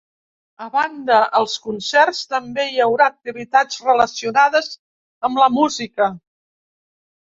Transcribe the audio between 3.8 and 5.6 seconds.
relacionades amb la